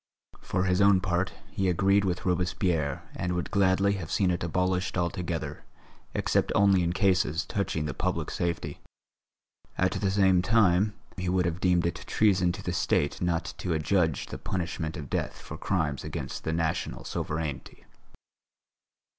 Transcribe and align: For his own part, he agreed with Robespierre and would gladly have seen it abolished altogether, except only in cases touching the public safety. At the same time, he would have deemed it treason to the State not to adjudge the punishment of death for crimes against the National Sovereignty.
For 0.39 0.63
his 0.63 0.81
own 0.81 0.99
part, 0.99 1.33
he 1.51 1.69
agreed 1.69 2.05
with 2.05 2.25
Robespierre 2.25 3.03
and 3.15 3.33
would 3.33 3.51
gladly 3.51 3.93
have 4.01 4.09
seen 4.09 4.31
it 4.31 4.43
abolished 4.43 4.97
altogether, 4.97 5.63
except 6.15 6.51
only 6.55 6.81
in 6.81 6.91
cases 6.91 7.45
touching 7.45 7.85
the 7.85 7.93
public 7.93 8.31
safety. 8.31 8.79
At 9.77 9.91
the 9.91 10.09
same 10.09 10.41
time, 10.41 10.95
he 11.17 11.29
would 11.29 11.45
have 11.45 11.59
deemed 11.61 11.85
it 11.85 12.03
treason 12.07 12.51
to 12.53 12.63
the 12.63 12.73
State 12.73 13.21
not 13.21 13.53
to 13.59 13.73
adjudge 13.75 14.25
the 14.25 14.39
punishment 14.39 14.97
of 14.97 15.07
death 15.07 15.39
for 15.39 15.55
crimes 15.55 16.03
against 16.03 16.45
the 16.45 16.51
National 16.51 17.03
Sovereignty. 17.03 17.85